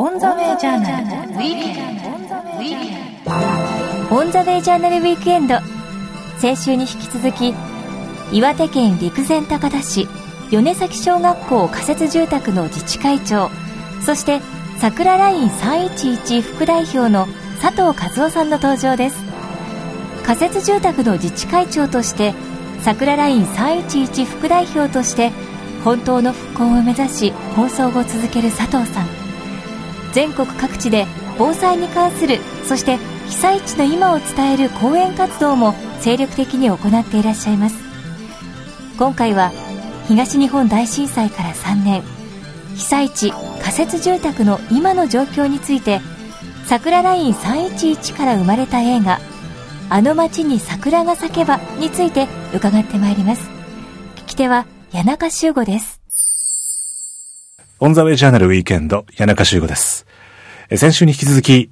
[0.00, 1.32] オンザウェイジャーナル。
[1.32, 2.08] ウィークエンド。
[4.14, 5.56] オンザウェイジャーナルウィークエンド。
[6.38, 7.52] 先週に引き続き
[8.30, 10.06] 岩手県陸前高田市
[10.52, 13.50] 米崎小学校仮設住宅の自治会長
[14.00, 14.40] そして
[14.78, 17.26] 桜ライン311副代表の
[17.60, 17.92] 佐藤一
[18.28, 19.16] 男さんの登場です。
[20.24, 22.34] 仮設住宅の自治会長として
[22.82, 25.32] 桜ライン311副代表として
[25.82, 29.17] 本当の復興を目指し放送を続ける佐藤さん。
[30.12, 31.06] 全国各地で
[31.38, 37.76] 防災に関するそして被災地の今を伝える講演活動も精力的に行っていらっしゃいます。
[38.98, 39.52] 今回は
[40.08, 42.02] 東日本大震災から3年
[42.74, 46.00] 被災地仮設住宅の今の状況について
[46.66, 49.20] 桜ライン311から生まれた映画
[49.90, 53.48] 「あの街に桜が咲けば」について伺ってまいります。
[54.16, 55.97] 聞き手は谷中修吾です。
[57.80, 60.04] オンザウェイジャーナルウィークエンド、谷中修吾です。
[60.68, 61.70] え先週に引き続き、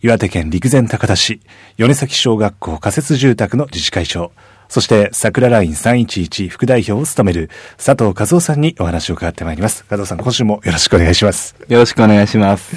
[0.00, 1.40] 岩手県陸前高田市、
[1.76, 4.30] 米崎小学校仮設住宅の自治会長、
[4.68, 9.84] そして桜ライン311副代表を務める佐藤和夫さんにお話を伺ってまいります。
[9.90, 11.56] 和夫さん、今週もよろしくお願いします。
[11.66, 12.76] よろしくお願いします。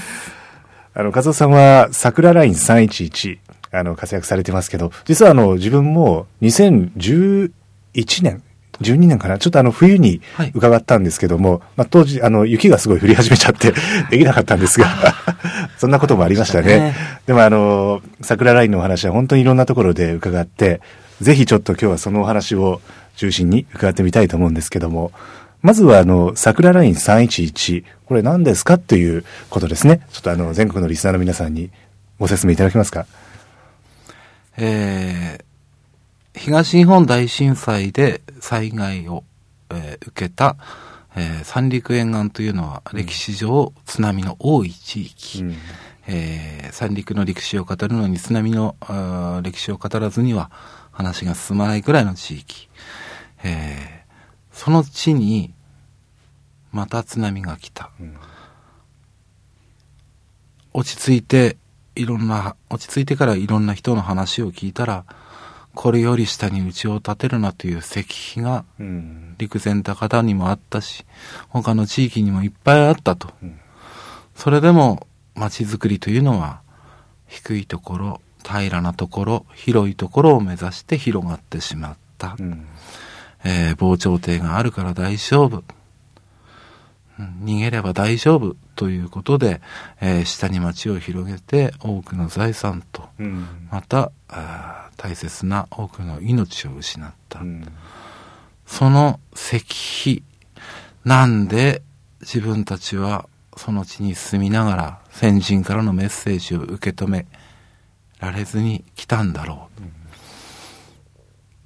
[0.95, 3.37] あの、和夫さんは桜ライン311、
[3.73, 7.51] あの、活躍されてますけど、実はあの、自分も2011
[8.23, 8.41] 年、
[8.81, 9.37] 12年かな？
[9.37, 13.73] ちょっとあの、冬にはい伺ったんですけども、まあ、当時、あの、雪がすごい降り始めちゃって、
[14.09, 14.87] できなかったんですが、
[15.77, 16.67] そんなこともありましたね。
[16.67, 20.81] ねでもあの、桜ラインのお話は本当にいろんなところで伺って、
[21.21, 22.81] ぜひちょっと今日はそのお話を
[23.15, 25.11] 中心に伺ってみたいと思うんですけども、
[25.61, 30.01] まずはあの、桜ライン311、これ何ですかっていうことですね。
[30.11, 31.69] ちょっとあの、全国のリスナーの皆さんに
[32.19, 33.05] ご説明いただけますか？
[34.57, 35.50] えー
[36.35, 39.23] 東日本大震災で災害を、
[39.69, 40.57] えー受けた、
[41.15, 45.43] えー三陸沿岸というのは歴史上津波の多い地域。
[45.43, 45.55] うん
[46.07, 48.75] えー三陸の歴史を語るのに津波の
[49.43, 50.49] 歴史を語らずには
[50.91, 52.69] 話が進まないくらいの地域。
[53.43, 54.01] えー
[54.51, 55.53] その地に
[56.71, 57.91] また津波が来た。
[58.01, 58.15] ん
[60.73, 61.57] 落ち着いて、
[61.95, 65.05] いろんな、落ち着いてからいろんな人の話を聞いたら、
[65.73, 71.05] これより下に家を建てるなという石碑がうん陸前高田にもあったし、
[71.49, 73.29] 他の地域にもいっぱいあったと。
[73.43, 73.59] ん
[74.35, 76.61] それでも街づくりというのは、
[77.27, 82.35] 低いところ、平らなところ、広いところを目指して広がってしまった。
[82.39, 82.65] うん
[83.43, 85.63] えー防潮堤があるから大丈夫。
[87.19, 89.61] うん逃げれば大丈夫ということで、
[90.01, 97.39] えー下に町を広げて多くの財産と、うんまた、あー大切な多くの命を失った。
[97.39, 97.65] うん
[98.67, 100.23] その石碑、
[101.03, 101.81] なんで
[102.21, 107.25] 自分たちはその地に住みながら先人からのメッセージを受け止め
[108.19, 109.69] られずに来たんだろ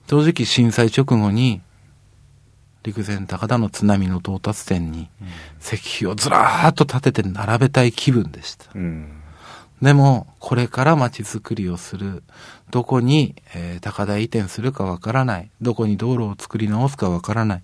[0.08, 0.10] う。
[0.10, 1.62] 正直震災直後に
[2.82, 5.10] 陸前高田の津波の到達点に
[5.62, 8.66] 石碑をずらーっと立てて並べたい気分でした。
[8.74, 9.22] うん
[9.82, 12.24] でも、これから街づくりをする。
[12.72, 15.50] どこに、えー高台移転するかわからない。
[15.62, 17.64] どこに道路を作り直すかわからない。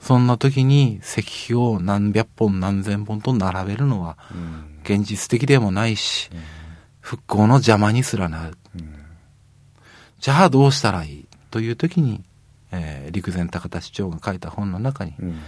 [0.00, 6.30] そんな時に石碑を何百本何千本と並べるのはうん現実的でもないし、
[7.00, 8.56] 復興の邪魔にすらなる。
[10.18, 11.26] じゃあどうしたらいい？
[11.50, 12.22] という時に、
[12.72, 15.40] えー陸前高田市長が書いた本の中に、うん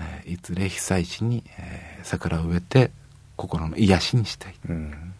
[0.00, 2.90] えーいずれ被災地に、えー桜を植えて
[3.36, 4.54] 心の癒しにしたい。
[4.68, 5.11] うん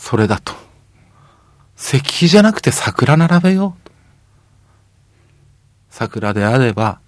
[0.00, 0.54] それだと。
[1.76, 3.92] 石碑じゃなくて桜並べようと。
[5.90, 7.00] 桜であれば、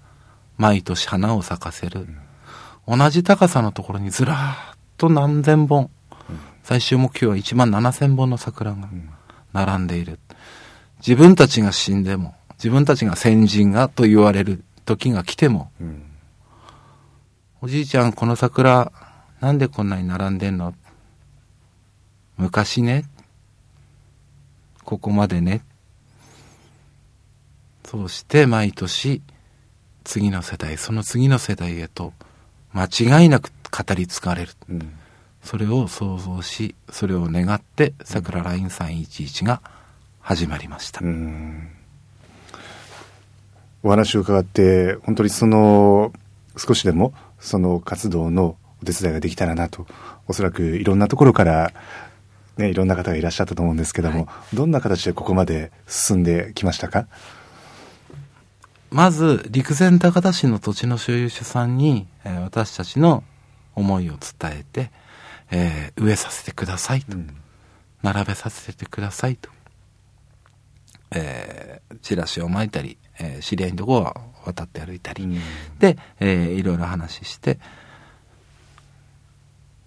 [0.58, 2.06] 毎年花を咲かせる。
[2.86, 5.90] 同じ高さのところにずらーっと何千本。
[6.62, 8.88] 最終目標は1万7千本の桜が
[9.54, 10.20] 並んでいる。
[10.98, 16.02] 自分たちが死んでも、自分たちが先人がと言われる時が来ても、うん
[17.62, 18.90] おじいちゃん、この桜、
[19.40, 20.74] なんでこんなに並んでんの？
[22.36, 23.04] 昔ね。
[24.84, 25.62] ここまでね。
[27.84, 29.22] そうして毎年、
[30.04, 32.12] 次の世代、その次の世代へと、
[32.72, 32.86] 間
[33.20, 34.52] 違いなく語り継がれる。
[34.68, 34.92] うん
[35.42, 39.60] それを想像し、それを願って、桜ライン311が
[40.20, 41.00] 始まりました。
[41.02, 41.68] うん
[43.82, 46.12] お話を伺って、本当にその、
[46.56, 49.86] 少しでも、その活動のお手伝いができたらなと、
[50.28, 51.72] おそらくいろんなところから、
[52.56, 57.06] ね、いろんな方がいらっしゃったと思うんですけども、どんな形でここまで進んできましたか？
[58.90, 63.24] まず、陸前高田市の土地の所有者さんに、えー私たちの
[63.74, 64.90] 思いを伝えて、
[65.50, 67.34] えー植えさせてくださいと、うん。
[68.02, 69.48] 並べさせてくださいと、
[71.12, 74.14] えーチラシを巻いたり、えー知り合いのとこは
[74.44, 75.38] 渡って歩いたり、うん。
[75.78, 77.58] で、えーいろいろ話して、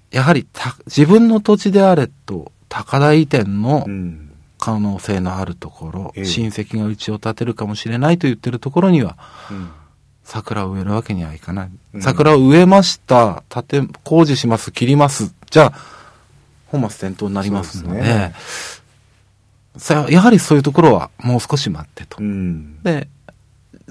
[0.10, 4.22] やはりた自分の土地であれと高台移転のうん
[4.58, 9.18] 可能性のあるところ、ええ親戚が家を建てるかもしれないと言ってるところには、
[9.52, 9.70] うん
[10.24, 11.70] 桜を植えるわけにはいかない。
[11.94, 15.34] うん桜を植えました、建て、工事します、切ります。
[15.52, 15.74] じゃあ、
[16.68, 18.34] 本末転倒になりますので、ですね
[19.78, 22.18] さやはりそういうところはもう少し待ってと。
[22.20, 23.08] うんで、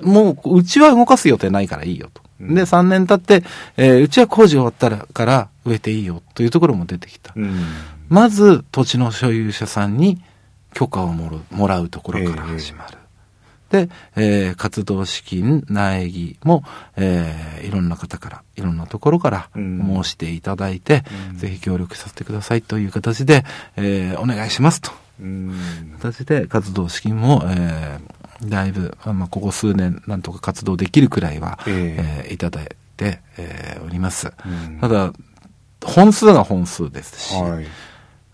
[0.03, 2.23] もう、うちは動かす予定ないからいいよと。
[2.41, 3.47] うんで、3年経って、
[3.77, 7.33] えーうちは工事終わったらから植えていいよというところも出てきた。
[7.37, 7.65] うん
[8.14, 10.22] まず、土地の所有者さんに
[10.72, 12.99] 許可をもらうところから始まる。
[13.70, 16.62] で、えー活動資金、苗木も、
[16.96, 20.02] えーいろんな方から、いろんなところからうん。
[20.05, 21.38] 申していただいて、うん。
[21.38, 23.44] ぜひ協力させてくださいという形で、
[23.76, 24.93] えーお願いしますと。
[25.20, 25.52] うん。
[26.00, 32.25] 形で活動資金も、えーだいぶ、あまあ、ここ数年なんとか活動できるくらいは、え。
[32.26, 34.32] えーいただいて、えーおります。
[34.46, 34.78] うん。
[34.81, 35.12] ただ、
[35.84, 37.66] 本数が本数ですし、はい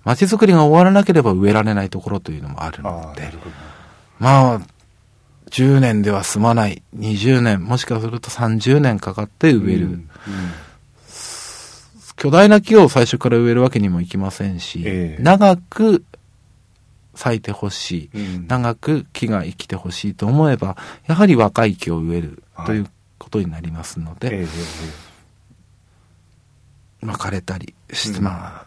[0.05, 3.31] 街づくりが終わらなければ植えられないところというのもあるあので
[4.19, 4.61] まあ、
[5.51, 9.87] 10年では済まない、20年、もしかすると30年かかって植える。
[9.87, 10.09] うん
[12.21, 15.23] 巨大な木を最初から植えるわけにもいきませんし、ええ。
[15.23, 16.05] 長く
[17.15, 18.47] 咲いてほしい、うん。
[18.47, 20.77] 長く木が生きてほしいと思えば、
[21.07, 24.47] やはり若い木を植えるはいということになりますので、ええ
[27.03, 28.25] えまあ枯れたりして、うん。
[28.25, 28.67] ま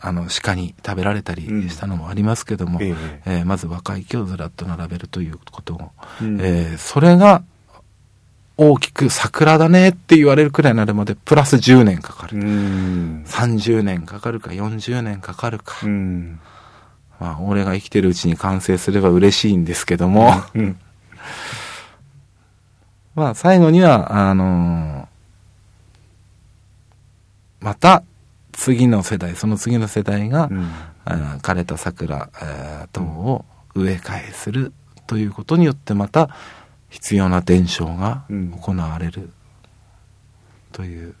[0.00, 1.68] あの鹿に食べられたりうん。
[1.68, 3.22] したのもありますけども、ええ。
[3.26, 5.90] えーまず若い木をずらっと並べるということを、
[6.22, 6.40] うん。
[6.40, 7.42] えーそれが
[8.58, 12.38] 大きく桜だねって言われるくらいになるまでプラス10年かかる。
[12.38, 13.24] うん。
[13.26, 15.76] 30年かかるか40年かかるか。
[15.84, 16.40] うん。
[17.20, 20.78] まあ、俺が生きてるうちに完成すれば嬉しいんですけども、うん。
[23.14, 25.06] まあ、最後には、あのー
[27.64, 28.02] また、
[28.56, 30.70] 次の世代、その次の世代が、うん。
[31.42, 33.44] 枯れた桜、えー等を
[33.74, 34.72] 植え替えする
[35.06, 36.30] ということによって、また、
[36.88, 38.50] 必要な伝承がうん。
[38.52, 39.30] 行われる
[40.72, 41.14] という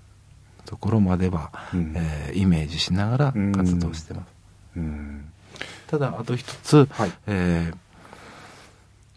[0.64, 1.92] ところまでは、うん。
[1.94, 4.26] えーイメージしながら活動してます。
[4.76, 5.24] うん。
[5.86, 7.12] ただ、あと一つ、はい。
[7.26, 7.76] えー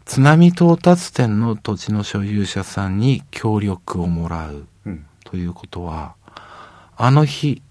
[0.05, 5.05] 津波到達点の土地の所有者さんに協力をもらううん。
[5.23, 6.15] ということは、
[6.97, 7.61] あの日、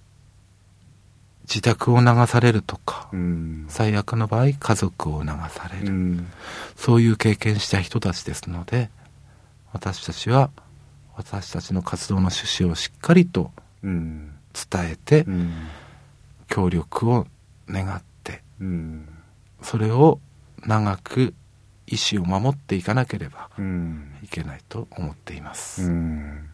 [1.48, 3.64] 自宅を流されるとか、うん。
[3.68, 6.28] 最悪の場合、家族を流される、うん。
[6.76, 8.90] そういう経験した人たちですので、
[9.72, 10.50] 私たちは、
[11.16, 13.50] 私たちの活動の趣旨をしっかりと
[13.82, 14.34] うん。
[14.70, 15.52] 伝えてう、ん。
[16.48, 17.26] 協力を
[17.68, 19.08] 願って、うん。
[19.62, 20.20] それを
[20.66, 21.34] 長く
[21.86, 24.14] 意思を守っていかなければうん。
[24.22, 25.84] いけないと思っています。
[25.84, 26.48] うん。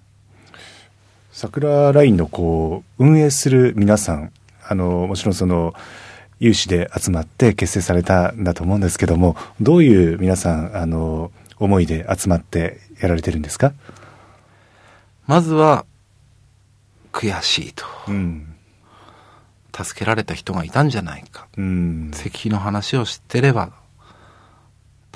[1.32, 4.32] 桜ラインのこう運営する皆さん
[4.66, 5.74] あのもちろんその
[6.40, 13.72] 有志で集まって結成されたんだと思うんですけどもどういう皆さんあの思いで集まってやられてるんですか？
[15.26, 15.86] まずは、
[17.12, 17.84] 悔しいと。
[18.08, 18.50] うん
[19.76, 21.48] 助けられた人がいたんじゃないか。
[21.56, 23.72] うん石碑の話を知ってれば、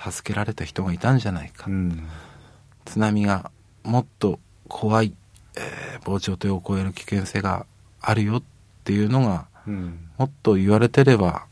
[0.00, 1.67] 助けられた人がいたんじゃないか。
[1.69, 2.09] うん
[2.85, 3.50] 津波が
[3.85, 5.14] もっと怖い、
[5.57, 7.67] えー防潮堤を越える危険性が
[8.00, 8.47] あるよって
[8.92, 10.09] いうのが、うん。
[10.18, 11.47] もっと言われてれば、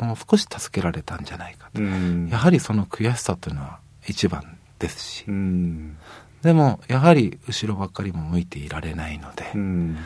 [0.00, 1.80] もう少し助けられたんじゃないかと。
[1.82, 2.28] うん。
[2.28, 5.24] やはりその悔しさというのは一番ですし。
[5.28, 5.96] うん。
[6.42, 9.96] でも、やはり後ろばっかりも向いていられないので、うん。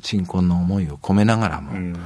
[0.00, 1.96] 鎮魂の思いを込めながらも、うん。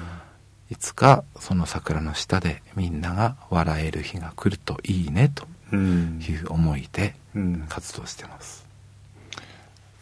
[0.70, 6.20] いつかその桜の下でみんなが笑える日が来るといいねとうん。
[6.20, 7.66] いう思いでうん。
[7.68, 8.66] 活動してます。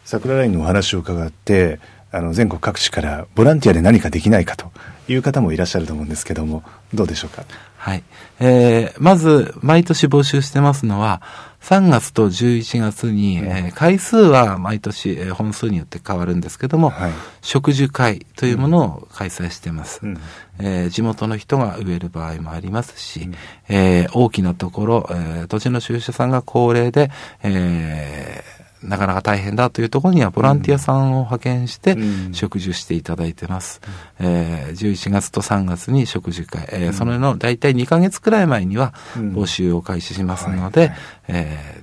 [0.05, 1.81] 桜ラインのお話を伺って
[2.15, 4.71] あの全国各地からボランティアで何かできないかと
[5.09, 7.45] いう方もいらっしゃると思うんですけどもどうでしょうか？
[7.77, 8.03] はい。
[8.41, 11.21] えー、まず、毎年募集してますのは、
[11.61, 13.47] 3月と11月に、うん。
[13.47, 17.13] えー回数は毎年、えー本数によって変わるんですけども、はい。
[17.43, 20.01] 植樹会というものを開催してます。
[20.03, 20.19] うん。
[20.61, 23.35] えー地元の人が植える場合もありますし、うん。
[23.69, 27.11] えー大きなところ、えー土地の収集さんが高齢で、
[27.43, 32.33] えーなかなか大変だというところにはボランティアさんを派遣してうん。
[32.33, 33.81] 植樹していただいてます。
[34.21, 36.93] えー11月と3月に植樹会、えーうん。
[36.93, 39.33] それの大体2ヶ月くらい前にはうん。
[39.35, 40.93] 募集を開始しますので
[41.29, 41.83] え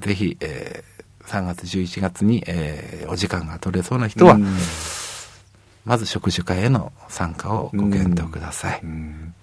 [0.00, 4.46] ーぜひ、えー3月、11月に、えーお時間が取れそうな人は、うん。
[5.84, 8.80] まず植樹会への参加をご検討ください。
[8.82, 9.34] うん。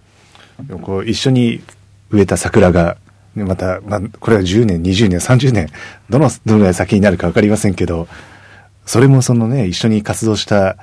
[0.81, 1.61] こう一緒に
[2.09, 3.04] 植えた桜が、ね
[3.43, 5.67] また、まあ、これは10年、20年、30年、
[6.09, 8.07] どの、どのぐらい先になるかわかりませんけど、
[8.85, 10.77] それもそのね、一緒に活動した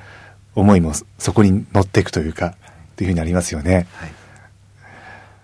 [0.54, 3.86] 思いもそこに乗っていくというか、っていうふうになりますよね。
[3.94, 4.12] はい、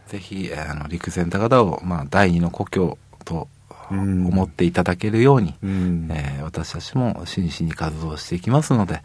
[0.09, 3.49] ぜひ、えーあの、陸前高田を、まあ、第二の故郷と
[3.91, 9.03] うん思っていただけるように、うんえー私たちも真摯に活動していきますので、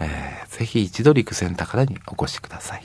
[0.00, 2.82] えーぜひ一度陸前高田にお越しください。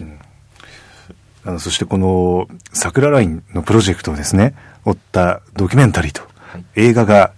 [1.45, 4.53] あの、そしてこの、桜ラインのプロジェクトをですね、
[4.85, 7.33] 追ったドキュメンタリーと、はい映画が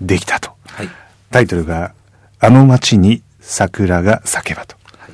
[0.00, 0.50] できたと。
[0.66, 0.88] はい。
[1.30, 1.94] タイトルが、
[2.40, 4.76] あの街に桜が咲けばと。
[4.98, 5.12] はい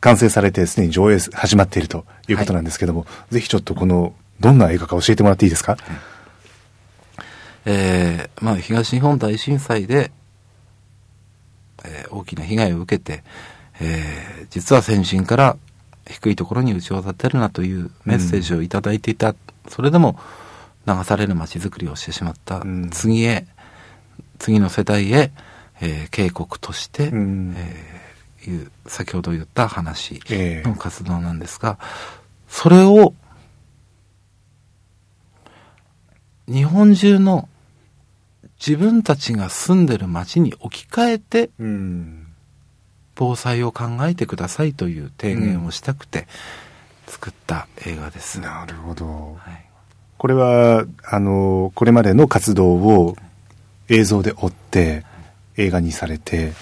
[0.00, 5.76] 完成されてすでに上映始まっているということなんですけども、ぜひちょっとこの、どんな映画か教えてもらっていいですか、
[7.64, 10.12] えーまあ、東日本大震災で、
[11.84, 13.24] えー大きな被害を受けて、
[13.80, 15.56] えー実は先人から
[16.08, 19.34] 低いところに家を建てるなというメッセージをいただいていた、
[19.68, 20.18] それでも
[20.86, 22.90] 流される街づくりをしてしまった、うん。
[22.90, 23.46] 次へ
[24.38, 25.32] 次の世代へ、
[25.80, 27.54] えー警告として、うん。
[27.56, 28.06] えー
[28.50, 30.68] いう先ほど言った話ええ。
[30.68, 31.78] の活動なんですが、
[32.48, 33.12] それを
[36.46, 37.48] 日本中の
[38.64, 42.25] 自分たちが住んでる街に置き換えてうん。
[43.16, 46.28] 防災を考えてくださいという提言をしたくて
[47.08, 48.38] 作った映画です。
[48.40, 49.38] なるほど。
[49.40, 49.62] はい
[50.18, 53.18] これは、あの、これまでの活動を
[53.90, 55.04] 映像で追って
[55.58, 56.54] 映画にされて、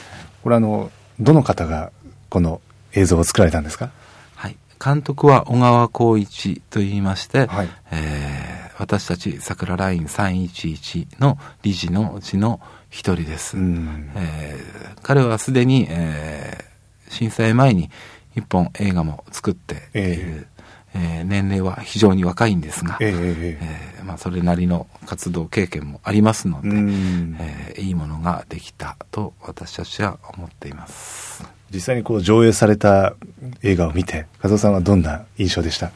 [0.42, 1.92] これあの、どの方が
[2.30, 2.60] この
[2.94, 3.90] 映像を作られたんですか？
[4.34, 4.56] はい。
[4.84, 13.56] 監督は小川光一と言いまして、はいえー私たち桜ライン311の理事のうちの一人です。
[13.56, 14.10] うん。
[14.16, 16.64] えー彼はすでに、えー
[17.10, 17.90] 震災前に
[18.34, 20.46] 一本映画も作っている、え
[20.94, 23.58] えー年齢は非常に若いんですが、ええ
[24.00, 31.44] えまあ、それなりの活動経験もありますので、うんえーいいものができたと私たちは思っています。
[31.72, 33.14] 実際にこう上映された
[33.62, 35.86] 映画を見て、和夫さんはどんな印象でした？
[35.86, 35.92] あー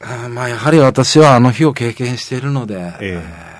[0.00, 3.50] まあ、やはり私はあの日を経験しているので、えええー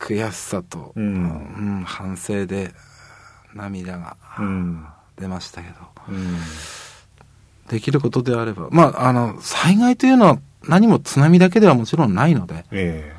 [0.00, 2.72] 悔しさと、うんうん反省で
[3.54, 4.86] 涙がうん。
[5.18, 5.74] 出ましたけど、
[6.08, 6.36] うん。
[7.68, 13.12] できることであれば、まあ、あの、災害というのは何も津波だけではもちろんないので、え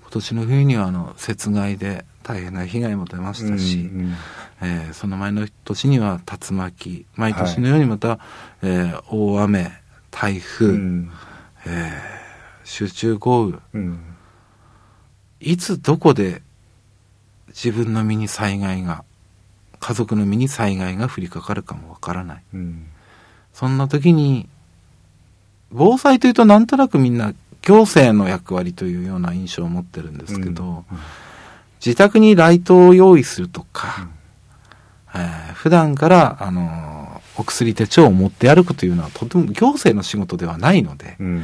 [0.00, 4.14] 今年の冬にはあの、雪害で大変な被害も出まえしたし、うん
[4.62, 8.18] えーその前の年には竜巻、毎年のようにまた、
[8.62, 9.70] えー大雨、
[10.10, 11.10] 台風、うん。
[11.66, 12.16] えー
[12.64, 14.00] 集中豪雨、うん。
[15.38, 16.42] いつどこで
[17.48, 19.04] 自分の身に災害が、
[19.78, 22.42] 家族の身に災害が降りかかるかもわからない。
[22.54, 22.86] うん。
[23.52, 24.48] そんな時に、
[25.70, 30.98] 防災というとなんとなくみんな行政の役割というような印象を持ってるんですけど、うん
[31.84, 34.08] 自宅にライトを用意するとか、
[35.14, 37.05] えー普段から、あのー
[37.38, 41.42] お薬手帳を持って歩くというのはとても行政の仕事ではないので、うん。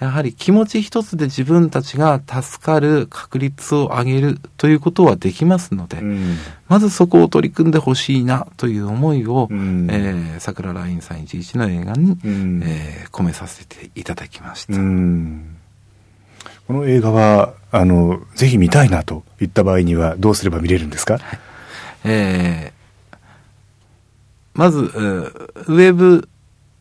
[0.00, 6.36] やはり気持ち一つで自分たちが助かる確率を上げるということはできますので、うん。
[6.68, 14.74] まずそこを取り組んでほしいなという思いを、うんえー桜ライン311の映画に、うんえー込めさせていただきました。
[14.74, 15.56] うん
[16.66, 21.18] この映画は、あの、ぜひ見たいなといった場合にはどうすれば見れるんですか？
[22.04, 22.81] えー
[24.54, 25.30] まず、えー
[25.68, 26.28] ウェブ、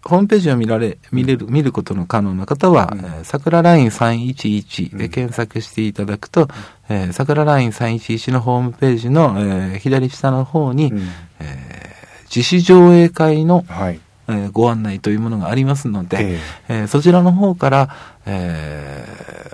[0.03, 2.99] ホームページを見られ、見れる、見ることの可能な方は、うん。
[2.99, 6.47] えー桜ライン311で検索していただくと、
[6.89, 10.99] えー桜ライン311のホームページの、えー左下の方に、うん。
[11.39, 11.91] えー
[12.33, 13.99] 自主上映会の、はい。
[14.27, 16.39] えーご案内というものがありますので、え。
[16.69, 19.05] えーそちらの方から、え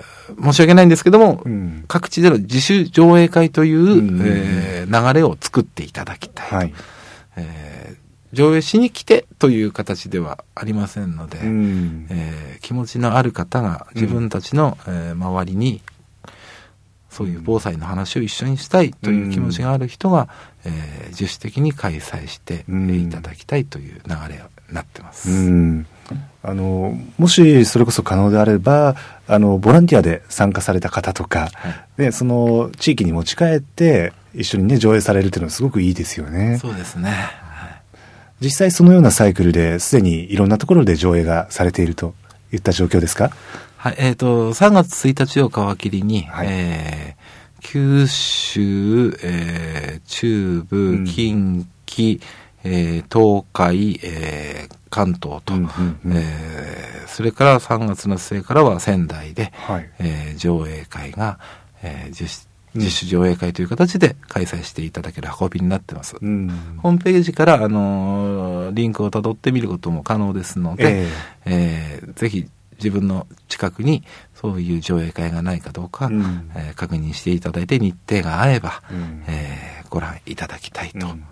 [0.04, 1.84] ー申し訳ないんですけども、うん。
[1.88, 4.20] 各地での自主上映会という、うん。
[4.24, 6.74] えー流れを作っていただきたいと、はい。
[7.36, 7.77] えー
[8.32, 15.80] 上映しに来てという形ではありませんので、うんえー気持ちのある方が自分たちの、えー周りに
[17.08, 20.28] そういう防災の話を一緒にしたいという気持ちがある人が、
[20.64, 24.34] えー自主的に開催してうんいただきたいという流れ
[24.68, 25.30] になってます。
[25.30, 25.86] うん
[26.42, 36.58] あの、もしそれこそ可能であれば、あの、ボランティアで参加された方とか、はいね、その地域に持ち帰って、一緒にね、上映されるっていうのはすごくいいですよね。
[36.58, 37.12] そうですね。
[38.40, 42.14] はい実際そのようなサイクルですでにいろんなところで上映がされていると
[42.52, 43.30] いった状況ですか？
[43.76, 46.46] はい、えっ、と、3月1日を皮切りに、はい。
[46.50, 47.18] えー
[47.60, 51.04] 九州、えー中部、うん。
[51.04, 52.20] 近畿、
[52.64, 55.68] えー東海、えー関東と、うんうん
[56.06, 56.12] うん。
[56.16, 59.90] えーそれから3月の末からは仙台で、はい。
[59.98, 61.38] えー上映会が、
[61.82, 62.24] えー自
[62.74, 66.16] 主うん自主上映会という形で開催していただける運びになってます。
[66.20, 66.48] うん。
[66.78, 71.08] ホームページから、あのーリンクをたどってみることも可能ですので、え
[71.46, 72.46] えーぜひ
[72.76, 74.04] 自分の近くに
[74.36, 81.24] そういう上映会がないかどうか、うんえー確認していただいて日程が合えば、うんえーご覧いただきたいとうん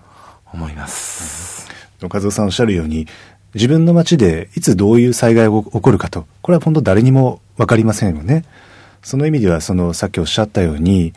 [0.53, 1.69] 思います。
[2.03, 3.07] え和夫さんおっしゃるように、
[3.55, 8.45] 自分の街でいつどういう災害が起こるかと、これは本当誰にもわかりませんよね。
[9.07, 11.13] その意味では、その、さっきおっしゃったように、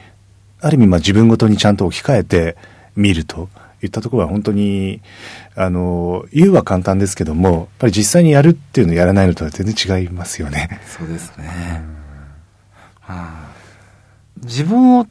[0.61, 2.55] ある意味、まあ自分ごとにちゃんと置き換えて
[2.95, 3.49] 見ると
[3.81, 5.01] いったところは本当に、
[5.55, 10.79] あの、言うは簡単ですけども、やっぱり実際にやるっていうのやらないのとは全然違いますよね。
[10.85, 11.81] そうですね。
[13.01, 13.49] はあ
[14.43, 15.07] 自分を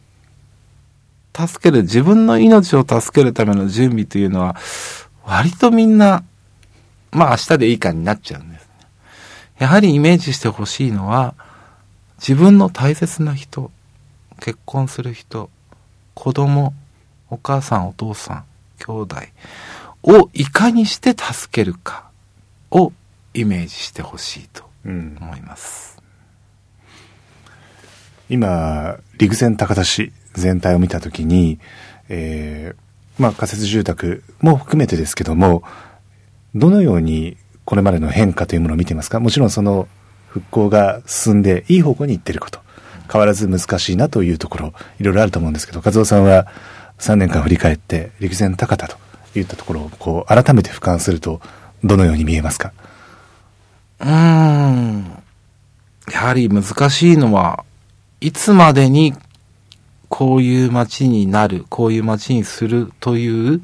[1.35, 4.55] 助ける、自分の命を助けるための準備というのは、
[5.25, 6.23] 割とみんな、
[7.11, 8.69] まあ明日でいいかになっちゃうんですね。
[9.59, 11.35] やはりイメージしてほしいのは、
[12.19, 13.71] 自分の大切な人、
[14.41, 15.51] 結婚する人、
[16.15, 16.75] 子供、
[17.31, 18.45] お母さん、お父さん、
[18.79, 19.17] 兄弟
[20.03, 22.09] をいかにして助けるか
[22.71, 22.93] を
[23.35, 26.03] イメージしてほしいとうん思います。
[28.29, 31.59] 今、陸前高田市全体を見たときに、
[32.09, 32.89] えー
[33.21, 35.65] まあ仮設住宅も含めてですけども、
[36.55, 39.19] どのようにこれまでの変化というものを見ていますか？
[39.19, 39.89] もちろんその
[40.29, 42.61] 復興が進んでいい方向に行っていること、
[43.11, 46.47] 変わらず難しいなというところ、いろいろあると思うんですけど、和夫さんは
[46.99, 48.97] 3年間振り返って陸前高田と
[49.35, 51.41] いったところをこう改めて俯瞰すると、
[51.83, 52.73] どのように見えますか？
[54.01, 55.23] うーん。
[56.13, 57.65] やはり難しいのは、
[58.21, 59.15] いつまでに
[60.09, 63.63] こういう街になる、こういう街にするという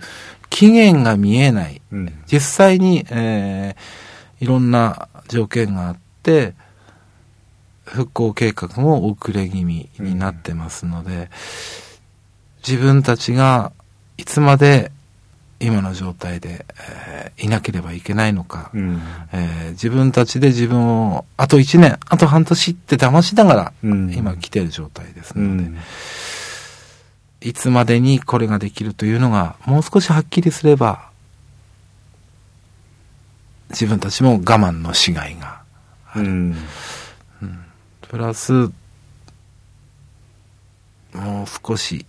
[0.51, 1.83] 期限が見えない。
[1.93, 4.05] うん実際に、えー
[4.41, 6.55] いろんな条件があって、
[7.85, 11.31] 復興計画も遅れ気味になってますので、
[12.67, 13.73] 自分たちが
[14.17, 14.91] いつまで
[15.61, 19.01] 今の状態で、えーいなければいけないのか、うん。
[19.33, 24.13] えー自分たちで自分をあと1年あと半年って騙しながら、うん。
[24.15, 25.79] 今来てる状態ですうので、ん。
[27.41, 31.11] いつまでにこれができるというのがもう少しはっきりすれば
[33.71, 35.61] 自分たちも我慢のしがいが
[36.17, 36.57] うん
[38.15, 38.53] プラス
[41.13, 42.07] もう少し、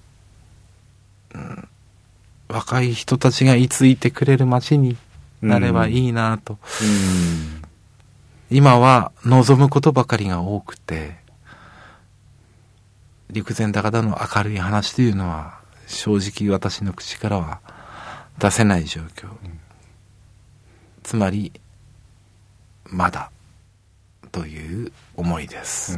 [1.34, 1.68] うん
[2.48, 4.98] 若い人たちがいついてくれる街に
[5.42, 8.56] なればいいなと、うん。
[8.56, 11.16] 今は望むことばかりが多くて
[13.32, 17.62] 陸前高田の明るい話というのは正直私の口からは
[18.38, 19.30] 出せない状況、
[21.02, 21.52] つまり
[22.86, 23.32] まだ
[24.36, 25.98] という思いです、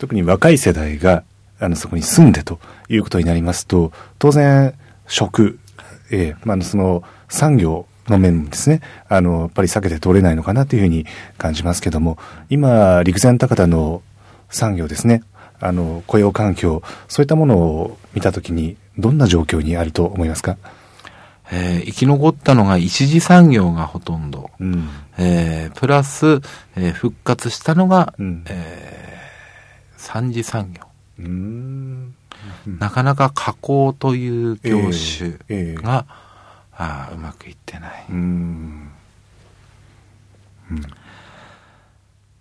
[0.00, 1.22] 特に若い世代が
[1.60, 4.74] あのそこに住んでということになりますと当然
[5.06, 5.60] 食、
[6.10, 8.80] ええまあ、その産業の面もですね。
[9.08, 11.06] あのやっぱり避けて通れないのかなというふうに
[11.38, 14.02] 感じますけども今陸前高田の
[14.48, 15.22] 産業ですね。
[15.60, 20.56] あの雇用環境そういったものを見たときにどんな状況にあると思いますか、
[21.52, 24.88] えー生き残ったのが一次産業がほとんど、うん。
[25.18, 26.40] えープラス、
[26.76, 28.44] えー復活したのが、うん。
[28.48, 30.82] えー三次産業。
[31.18, 32.14] うん。
[32.78, 36.06] なかなか加工という業種ええええが、
[36.72, 38.90] あーうまくいってない、うん。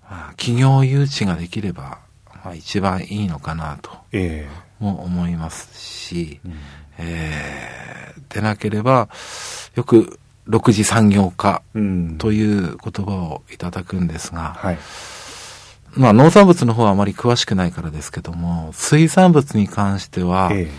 [0.09, 1.99] まあ企業誘致ができれば、
[2.43, 4.47] まあ、一番いいのかなとえ
[4.79, 6.49] も思いますし、え
[6.99, 7.59] えー
[8.29, 9.09] でなければ
[9.75, 12.17] よく6次産業化うん。
[12.17, 14.77] という言葉をいただくんですが、はい。
[15.93, 20.71] まあ農産物の方はあまり詳しくないからですけども水産物に関しては、え。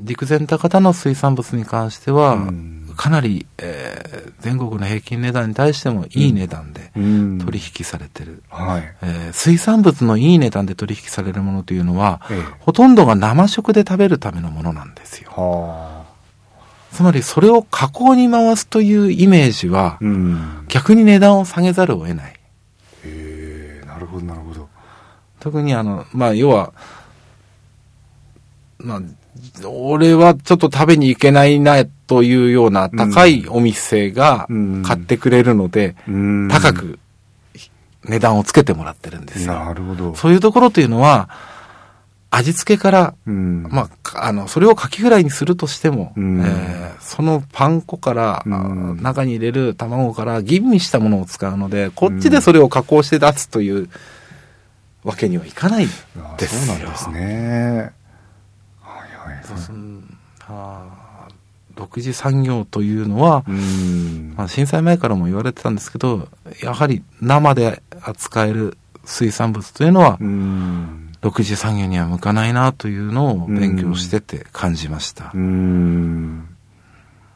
[0.00, 8.94] 陸前高田の水産物に関しては、うんかなり、えー全国の平均値段に対してもいい値段で取引されてる、はい。
[9.02, 12.42] えー水産物のいい値段で取引されるものというのは、ええ。
[12.60, 15.30] ほとんどが生食で食べるためのものなんですよ。
[15.30, 16.12] はあ。
[16.92, 20.64] つまりそれを加工に回すというイメージは、うん。
[20.68, 22.32] 逆に値段を下げざるを得ない。
[22.32, 22.36] へ
[23.04, 24.68] えなるほどなるほど。
[25.40, 26.72] 特にあの、まあ、要は、
[28.78, 29.00] まあ、
[29.64, 34.82] 俺はちょっと食べに行けないなというような高いお店がうん。
[34.82, 36.48] 買ってくれるので、うん。
[36.48, 36.98] 高く
[38.04, 39.54] 値段をつけてもらってるんですよ。
[39.54, 40.14] なるほど。
[40.14, 41.28] そういうところというのは、
[42.30, 43.62] 味付けから、うん。
[43.70, 46.40] まあか、あの、それをカキフライにするとしても、うん。
[46.40, 48.90] えーそのパン粉から、うん。
[49.00, 53.88] あ中に入れる卵から吟味したものを使うので、こっちでそれを加工して出すという
[55.04, 56.74] わけにはいかないあですよ。
[56.76, 57.92] そうなんですね。
[59.52, 61.32] はいはあー
[61.74, 64.34] 独自産業というのは、うん。
[64.36, 66.28] まあ、震災前からも言われてたんですけど、
[66.62, 71.12] やはり生で扱える水産物というのは、うん。
[71.22, 75.30] 独自産業には向かないなというのを勉強してて感じました。
[75.34, 76.46] うん。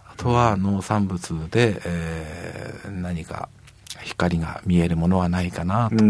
[0.07, 3.49] あとは農産物で、えー何か
[4.03, 6.05] 光が見えるものはないかなと。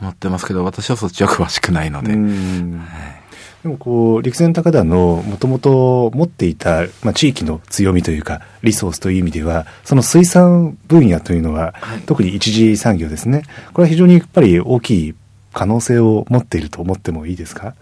[0.00, 2.14] 思ってますけど、私はそっちは詳しくないので。
[2.14, 2.84] うんは
[3.18, 3.21] い
[3.62, 12.00] でもこう、陸前高田のもともと持っていた、まあ、地域の強みというか、リソースという意味では、その水産分野というのは、はい。
[12.00, 13.42] 特に一次産業ですね。
[13.72, 15.14] これは非常にやっぱり大きい
[15.52, 17.74] 可能性を持っていると思ってもいいですか？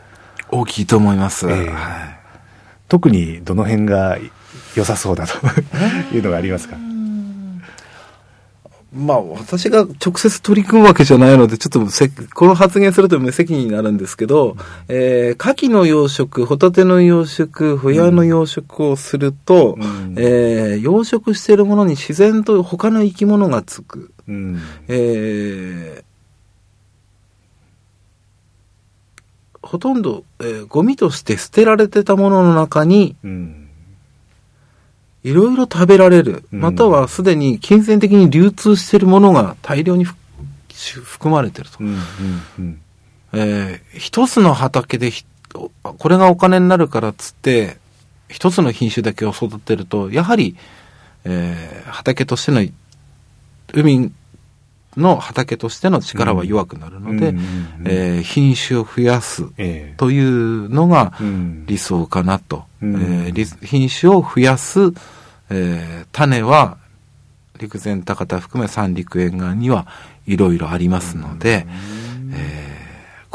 [0.50, 1.48] 大きいと思います。
[1.48, 1.54] ええ。
[1.54, 1.70] はい。
[2.88, 4.18] 特にどの辺が
[4.74, 5.34] 良さそうだと
[6.14, 6.76] いうのがありますか？
[8.92, 14.56] まあ、私が直接取り組むわけじゃないので、ちょっとせ、この発言すると無責任になるんですけど、
[14.88, 24.12] えー、牡蠣の養殖、ホタテの養殖、ホヤの養殖をすると、うんえー、養殖しているものに自然と他の生き物がつく。
[24.26, 24.60] うん。
[24.88, 26.10] えー
[29.62, 33.59] ほとんど、えーゴミとして捨てられてたものの中に、うん。
[35.22, 40.16] いろいろ食べられる、うんまたはすでに金銭的に流通しているものが大量にふ
[41.04, 41.76] 含まれてると。
[41.80, 41.98] うん。
[42.58, 42.80] うん。
[43.32, 45.24] えー一つの畑でひ
[45.82, 47.76] これがお金になるからっつって、
[48.28, 50.56] 一つの品種だけを育てると、やはり、
[51.24, 52.64] えー畑としての、
[53.74, 54.12] 海
[54.96, 57.34] の畑としての力は弱くなるので、
[57.84, 59.94] えー品種を増やすええ。
[59.96, 61.64] というのがうん。
[61.66, 62.64] 理想かなと。
[62.82, 62.96] うん。
[63.00, 64.92] え品種を増やす、
[65.50, 66.78] えー種は
[67.58, 69.86] 陸前高田含め三陸沿岸には
[70.26, 71.66] いろいろありますので、
[72.32, 72.79] えー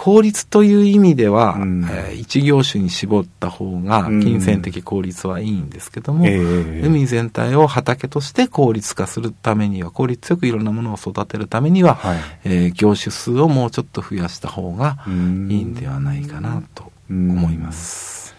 [0.06, 1.84] 効率という意味では、うん。
[1.86, 4.22] えー一業種に絞った方がうん。
[4.22, 6.82] 金銭的効率はいいんですけども、ええ。
[6.86, 12.18] 海全体を畑として効率化するためには、効率よくいろんなものを育てるためには、はい。
[12.44, 15.52] えー業種数をもうちょっと増やした方がうん。
[15.52, 18.36] いいんではないかなと思います。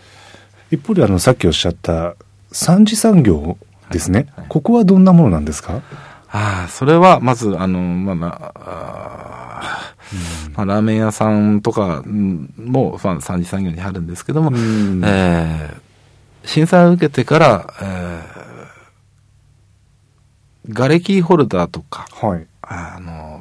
[0.70, 2.14] 一方であのさっきおっしゃった
[2.52, 3.56] 三次産業
[3.90, 4.40] ですね、はい。
[4.42, 4.48] はい。
[4.50, 5.82] ここはどんなものなんですか？
[6.36, 9.92] ああ、それは、まず、あの、まあ、まあ、
[10.54, 15.02] まあ、ラーメン屋さんとかうんも、まあ三次産業にあるんですけども、うん。
[15.04, 15.86] えー
[16.46, 22.46] 震災を受けてから、えー、瓦礫ホルダーとか、はい。
[22.62, 23.35] あの、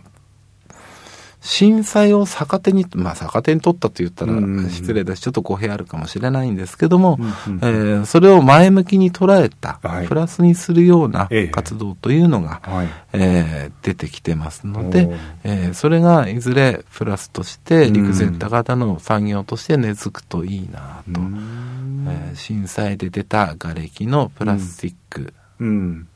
[1.57, 10.07] 震災を逆手に、まあ逆手に取ったと言ったらうん失礼だし、ちょっと語弊あるかもしれないんですけども、うんうんえーそれを前向きに捉えた、はい。
[10.07, 12.89] プラスにするようなええ活動というのが、はい。
[13.13, 15.09] えー出てきてますので
[15.45, 17.93] えーそれがいずれプラスとしてうん。
[17.93, 22.05] 陸前高田の産業として根付くといいなと、うん。
[22.09, 26.07] えー震災で出た瓦礫のプラスチックうん。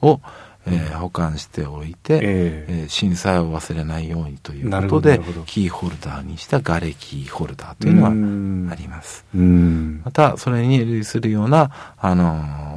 [0.00, 0.20] を、
[0.66, 8.66] えー保管しておいて、えええー震災を忘れないようにということでキーホルダーにした瓦礫ホルダーというのうん。
[8.66, 9.24] はあります。
[9.34, 10.02] うん。
[10.04, 12.24] またそれに類するような、あの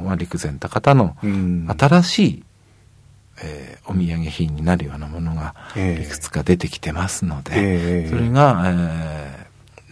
[0.02, 1.68] まあ、陸前高田のうん。
[1.78, 2.42] 新しい、
[3.42, 9.46] えーお土産品になるようなものがええいくつか出てきてますので、ええそれが、えー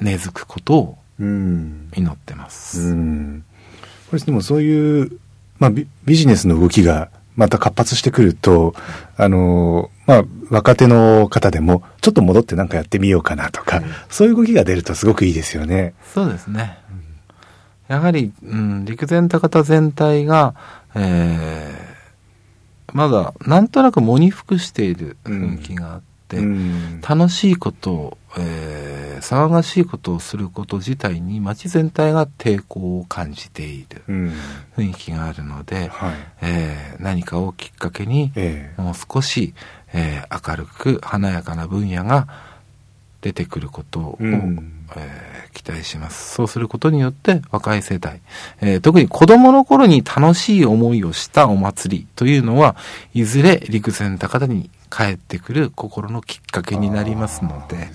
[0.05, 1.89] 根付くことをうん。
[1.95, 2.81] 祈ってます。
[2.81, 3.45] うん。
[4.11, 5.19] これでもそういう、
[5.61, 8.75] まあ、ビビジネスの動きがまた活発してくると、
[9.17, 15.95] あの、まあ、若手の方でも、ちょっと戻ってなんかやってみようかなとか、そういう動きが出るとすごくいいですよね。
[16.15, 16.79] そうですね。
[17.89, 20.55] やはり、うん、陸前高田全体が、
[20.95, 21.95] えー
[22.95, 26.14] まだなんとなく喪に服している雰囲気があって、うん
[27.07, 34.33] 楽しいことを、えー騒がしいことをすること自体に街全体が抵抗を感じているうん。
[34.77, 36.15] 雰囲気があるので、はい。
[36.43, 38.83] えー何かをきっかけに、ええ。
[38.83, 39.55] もう少し、
[39.95, 42.29] えー明るく華やかな分野が
[43.23, 46.35] 出てくることを、うんえー期待します。
[46.35, 48.21] そうすることによって若い世代、
[48.61, 52.75] えー特に子供の頃に楽しい思いをしたお祭りというのは、
[53.15, 57.89] いずれ陸前高田に帰ってくる心のきっかけになりますので。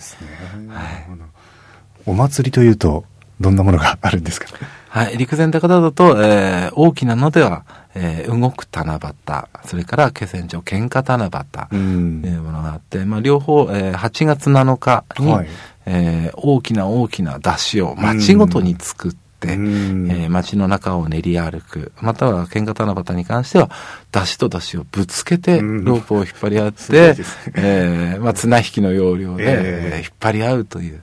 [2.06, 3.04] お祭りというと、
[3.40, 4.48] どんなものがあるんですか？
[4.90, 7.64] はい、陸前高田だと、えー大きなのでは、
[7.96, 12.26] えー動く七夕、それから気仙町喧嘩七夕うといん。
[12.38, 15.48] うものがあって、まあ、両方、えー8月7日に、はい。
[15.86, 20.12] えー大きな大きな出汁を町ごとに作って、うん。
[20.12, 23.72] えー街の中を練り歩く、または喧嘩七夕に関しては、
[24.12, 25.84] 出汁と出汁をぶつけて、うん。
[25.86, 29.92] ロープを引っ張り合ってですね、えーまあ、綱引きの要領で、ええ。
[29.96, 31.02] えー引っ張り合うという、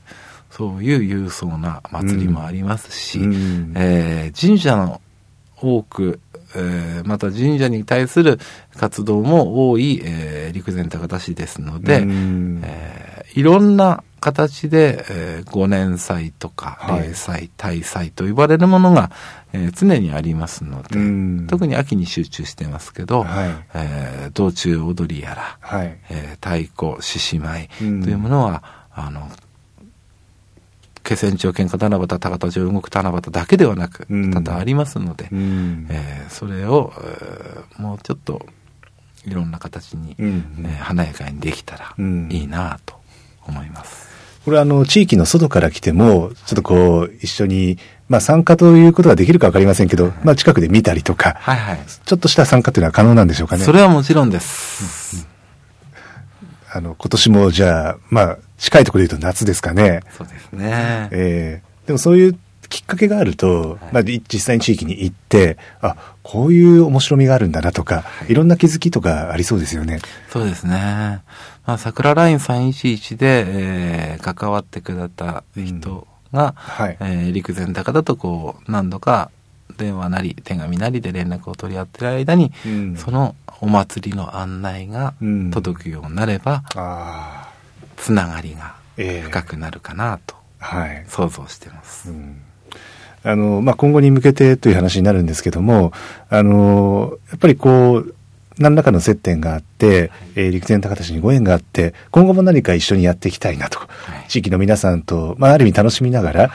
[0.52, 3.72] そういう勇壮な祭りもありますし、うん。
[3.74, 5.00] えー神社の
[5.58, 6.20] 多く、
[6.54, 8.38] えーまた神社に対する
[8.76, 12.60] 活動も多い、えー陸前高田市ですので、うん。
[12.64, 17.08] えーいろんな形で、えー、五年祭とか、はい。
[17.08, 19.10] 霊祭、大祭と呼ばれるものが、
[19.52, 21.46] えー常にありますので、うん。
[21.48, 23.50] 特に秋に集中してますけど、はい。
[23.74, 25.98] えー道中踊りやら、はい。
[26.10, 28.04] えー太鼓、獅子舞とうん。
[28.08, 28.62] いうものは、
[28.94, 29.28] あの、
[31.06, 38.44] 気仙町喧嘩七夕、高田城動く七夕だけではなく、うん多々ありますので、うんえーそれを、えーもうちょっと
[39.26, 42.94] いろんな形に、うんえー華やかにできたらうんいいなと
[43.46, 44.06] 思います。
[44.44, 51.80] これあの、地域の外から来ても、ちょっとこう、一緒に、まあ参加ということはできるかわかりませんけど、まあ近くで見たりとか、はいはい。
[52.04, 53.64] ちょっとした参加っていうのは可能なんでしょうかね。
[53.64, 55.26] それはもちろんです。
[56.76, 60.00] あの、今年もじゃあ、まあ、近いところで言うと夏ですかね。
[60.16, 61.08] そうですね。
[61.12, 70.00] ええでもそういうきっかけがあると、まあ、い実際に地域に行って、あ、こういう面白みがあるんだなとか、いろんな気づきとかありそうですよね。
[70.30, 71.20] そうですね。
[71.64, 79.30] まあ、桜ライン311で、えー関わってくれた人が、はいえー陸前高だとこう、何度か
[79.76, 82.96] 電話なり手紙なりで連絡を取り合ってる間に、うん。
[82.96, 85.50] そのお祭りの案内がうん。
[85.50, 87.48] 届くようになれば、ああ、
[87.96, 89.22] つながりがええ。
[89.22, 91.04] 深くなるかなとはい。
[91.08, 92.10] 想像してます。
[92.10, 92.36] うん。
[93.22, 95.92] あの、まあ、今後に向けてという話になるんですけども、
[96.30, 98.14] あの、やっぱりこう、
[98.58, 104.28] 何らかの接点があって、えー陸前高田市にご縁があって、今後も何か一緒にやっていきたいなと、い。
[104.28, 106.50] 地域の皆さんと、まあ、ある意味楽しみながら、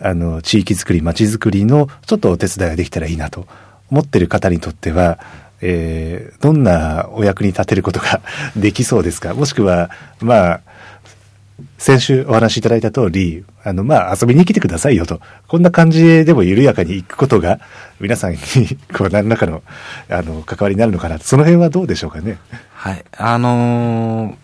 [0.00, 3.46] あの、地域づくり、街づくりのちょっとお手伝いができたらいいなと
[3.90, 5.18] 思ってる方にとっては、
[5.62, 8.20] えーどんなお役に立てることが
[8.56, 9.34] できそうですか？
[9.34, 10.60] もしくは、まあ、
[11.78, 15.20] 先週お話しいただいた通り、あの、まあ、遊びに来てくださいよと。
[15.48, 17.58] こんな感じでも緩やかに行くことが、
[17.98, 18.38] 皆さんに、
[18.94, 19.62] こう、何らかの、
[20.10, 21.18] あの、関わりになるのかな。
[21.18, 22.36] その辺はどうでしょうかね？
[22.74, 23.04] はい。
[23.16, 24.36] あのー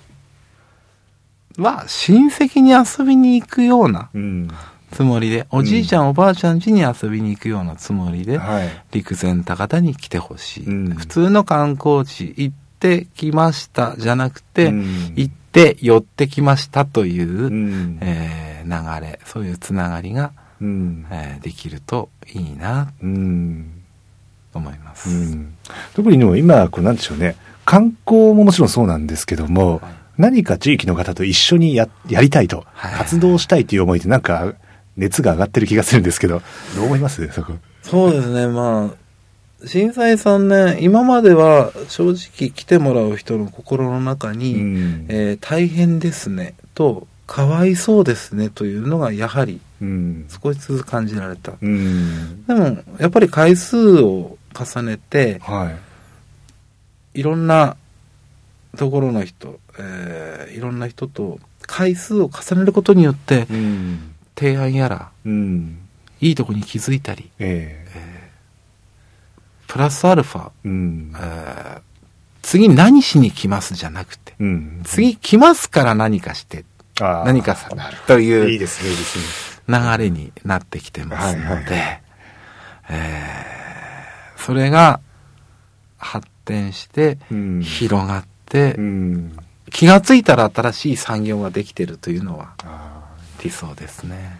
[1.58, 4.48] まあ、親戚に遊びに行くようなうん。
[4.92, 8.68] つもりで、おじいちゃん、おばあちゃん家に遊びに行くようなつもりで、はい。
[8.92, 17.98] 陸前高田に来てほしい、うん普通の観光地行ってきましたじゃなくて、うん行って寄ってきましたという、うん。
[18.00, 18.52] えー
[19.00, 21.06] 流れ、そういうつながりが、うん。
[21.10, 23.82] えーできるといいなうん。
[24.52, 25.10] と思います。
[25.10, 25.54] うん。
[25.94, 27.36] 特にでも今、こう、なんでしょうね。
[27.64, 34.52] 観光ももちろんそうなんですけども、はい何か地域の方と一緒にや、やりたいと、はい活動したいという思いってなんか、
[34.96, 36.42] 熱が上がってる気がするんですけど、
[36.76, 37.26] どう思います？
[37.32, 37.54] そこ。
[37.82, 38.94] そうですね、ま
[39.62, 40.38] あ、震災3
[40.74, 50.26] 年、今までは正直来てもらう人の心の中に、うんえー大変ですねと、かわいそうですねというのがやはりうん。
[50.28, 51.54] 少しずつ感じられた。
[51.60, 52.44] うん。
[52.46, 55.74] でも、やっぱり回数を重ねて、は
[57.14, 57.20] い。
[57.20, 57.76] いろんな
[58.76, 64.11] ところの人、えーいろんな人と回数を重ねることによって、うん。
[64.36, 65.78] 提案やら、うん。
[66.20, 67.84] いいとこに気づいたり、え
[69.66, 71.18] プラスアルファ、えうんえ。
[71.18, 71.80] ー
[72.42, 74.80] 次何しに来ますじゃなくて、うん。
[74.84, 76.64] 次来ますから何かして、
[76.98, 77.70] 何かさ、
[78.06, 79.78] といいういですね、いいですね。
[79.78, 82.02] 流れになってきてますので、はいはい
[82.90, 83.52] えー
[84.42, 84.98] それが
[85.98, 89.36] 発展して、うん広がって、うん。
[89.70, 92.91] 気がついたら新しい産業ができてるというのはあ
[93.42, 94.38] 理想ですね。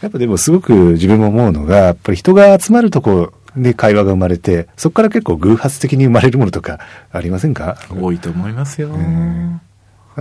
[0.00, 6.78] ーやっぱでもすごく自分も思うのが、やっぱり人が集まるとこで会話が生まれて、そこから結構偶発的に生まれるものとか
[7.10, 7.76] ありませんか？
[7.90, 8.88] 多いと思いますよ。
[8.96, 9.60] ん。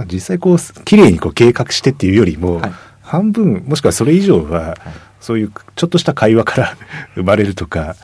[0.07, 2.71] 実際こう、綺麗にこう計画してっていうよりも、はい。
[3.01, 4.77] 半分、もしくはそれ以上は、
[5.19, 6.77] そういうちょっとした会話から
[7.15, 7.95] 生まれるとか、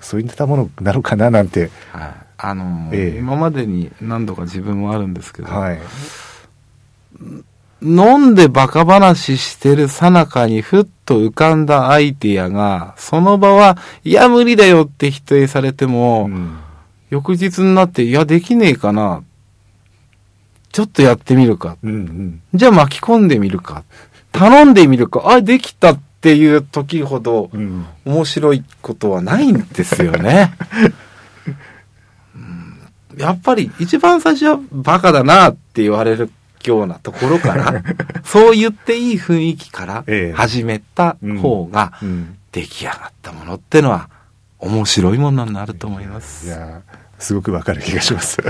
[0.00, 2.14] そういったものなのかななんて、はい。
[2.38, 3.18] あのーええ。
[3.18, 5.80] 今までに何度か自分もあるんですけど、はい。
[7.82, 16.58] 飲んでバカ話してるさなかにふっと浮かんだアイディアが、その場は、いや無理だよって否定されても、うん
[17.08, 19.22] 翌日になって、いやできねえかな。
[20.72, 21.76] ちょっとやってみるか。
[21.84, 22.42] うんうん。
[22.52, 23.84] じゃあ巻き込んでみるか。
[24.32, 25.22] 頼んでみるか。
[25.24, 27.86] あ、できたっっていう時ほどうん。
[28.04, 30.52] 面白いことはないんですよね。
[32.34, 32.80] うん
[33.16, 36.30] やっぱり一番最初はバカだなって言われる
[36.64, 37.82] ようなところから、
[38.24, 42.36] そう言っていい雰囲気からええ始めた方がうん。
[42.52, 44.08] 出来上がったものってのは
[44.58, 46.46] 面白いものになると思います。
[46.46, 48.38] いやーすごくわかる気がします。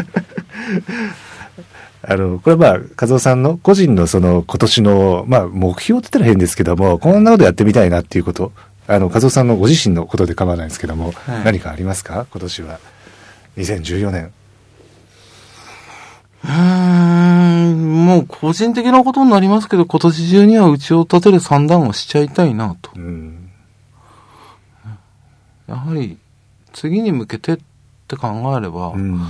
[2.08, 8.52] あの、これはまあ、和夫さんの個人のその今年の、まあ、目標って言ったら変ですけども、こんなことやってみたいなっていうこと、
[8.86, 12.26] あの、和夫さんのご自身のことで構わないんですけども、はい何かありますか？
[12.30, 12.78] 今年は。
[13.56, 14.30] 2014年。
[16.46, 22.92] うーん、もう個人的なことになりますけど、今年中には家を建てる算段をしちゃいたいなと。
[22.94, 23.50] うん。
[25.66, 26.18] やはり、
[26.72, 27.58] 次に向けてっ
[28.06, 29.20] て考えれば、うん。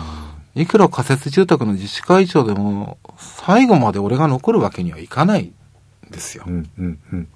[0.54, 5.52] いくら仮設住宅の自治会長でも、最後まで俺が残るわけにはいかない
[6.08, 6.50] んですよう。
[6.50, 6.70] ん。
[6.78, 6.98] うん。
[7.12, 7.28] うん。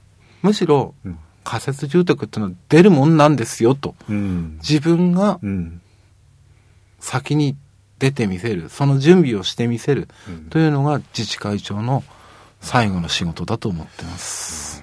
[0.42, 3.94] むしろうん、仮設住宅ってのは出るもんなんですよと。
[4.08, 4.58] うん。
[4.62, 5.80] 自分がうん。
[6.98, 7.56] 先に
[8.00, 12.02] 出てみせる、その準備をしてみせるうんというのが自治会長の
[12.60, 14.82] 最後の仕事だと思ってます。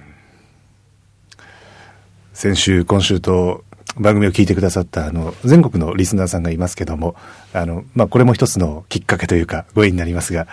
[2.32, 3.64] 先週、今週と
[3.96, 7.16] 番組を聞いてくださった、あの、全国のリスナーさんがいますけども、
[7.52, 10.46] あの、まあ、これも一つのきっかけというか、ご縁になりますが、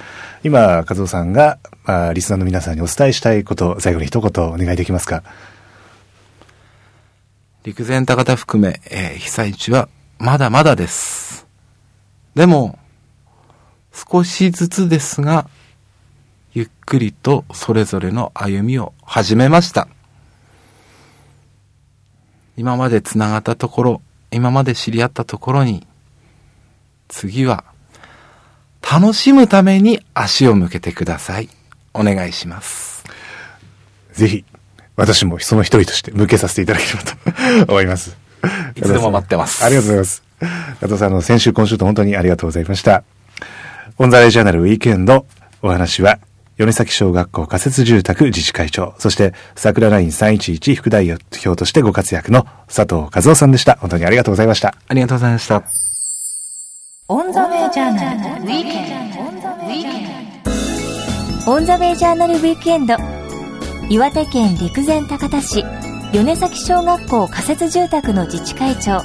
[0.43, 5.21] 今、和夫さんが、まあ、リスナーの皆さんにお伝えしたいこと、最後に一言お願いできますか？
[7.63, 11.44] 陸前高田含め、えー被災地はまだまだです。
[12.35, 12.77] でも、
[13.93, 15.49] 少しずつですが、
[16.53, 19.87] ゆっくりとそれぞれの歩みを始めました。
[22.57, 25.87] 今まで繋がったところ、今まで知り合ったところに、
[27.07, 27.63] 次は、
[28.81, 31.49] 楽しむために足を向けてください。
[31.93, 33.03] お願いします。
[34.11, 34.45] ぜひ、
[34.97, 36.93] 私もその一人として向けさせていただけれ
[37.57, 38.17] ばと思います。
[38.75, 40.23] いつでも待ってますありがとうございます。
[40.39, 43.03] 加藤さん、あの、先週、今週と本当にありがとうございました。
[43.97, 45.25] オンザレジャーナルウィークエンド、
[45.61, 46.19] お話は、
[46.57, 53.75] 米崎小学校仮設住宅自治会長、そして桜ライン311副代表としてご活躍の佐藤和夫さんでした。
[53.75, 54.73] 本当にありがとうございました。
[54.87, 55.63] ありがとうございました。
[57.07, 59.19] オンザウェイジャーナルウィーケンド。
[59.21, 60.25] オンザウェイジャーナル
[61.47, 62.95] オンザウェイジャーナルウィークエンド
[63.87, 65.63] 岩手県陸前高田市
[66.11, 69.01] 米崎小学校仮設住宅の自治会長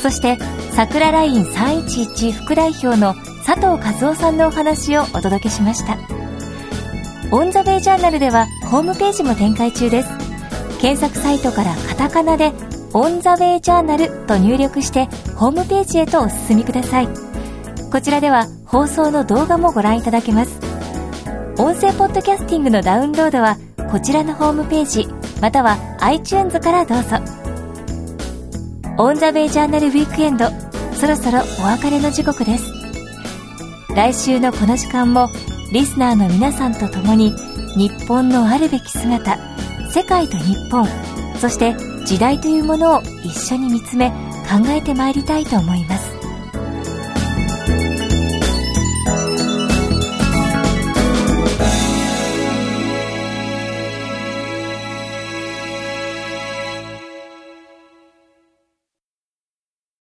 [0.00, 0.38] そして
[0.74, 5.98] 桜ライン311副代表の佐藤一男さんのお話をお届けしました。
[7.30, 10.08] オンザウェイジャーナルではホームページも展開中です。
[10.80, 12.52] 検索サイトからカタカナで
[12.94, 15.06] オンザウェイジャーナルと入力して
[15.36, 17.08] ホームページへとお進みください。
[17.90, 20.58] こちらでは放送の動画もご覧いただけます。
[21.58, 23.58] 音声ポッドキャスティングのダウンロードは
[23.90, 25.06] こちらのホームページ
[25.42, 27.41] または iTunes からどうぞ。
[28.98, 30.46] オン・ザ・ウェイ・ジャーナル・ウィークエンド。
[30.94, 32.64] そろそろお別れの時刻です。
[33.94, 35.28] 来週のこの時間も
[35.72, 37.32] リスナーの皆さんと共に
[37.76, 39.38] 日本のあるべき姿
[39.90, 40.86] 世界と日本
[41.38, 41.74] そして
[42.06, 46.21] 時代というものを一緒に見つめ考えてまいりたいと思います。